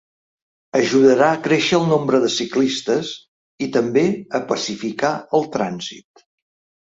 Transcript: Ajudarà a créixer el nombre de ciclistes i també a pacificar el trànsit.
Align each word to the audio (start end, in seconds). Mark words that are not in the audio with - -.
Ajudarà 0.77 1.27
a 1.33 1.41
créixer 1.47 1.75
el 1.79 1.83
nombre 1.89 2.21
de 2.23 2.29
ciclistes 2.35 3.11
i 3.65 3.69
també 3.75 4.05
a 4.37 4.41
pacificar 4.53 5.15
el 5.41 5.45
trànsit. 5.57 6.25